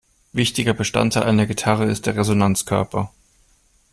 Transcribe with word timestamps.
Wichtiger 0.33 0.73
Bestandteil 0.73 1.21
einer 1.25 1.45
Gitarre 1.45 1.85
ist 1.85 2.07
der 2.07 2.15
Resonanzkörper. 2.15 3.11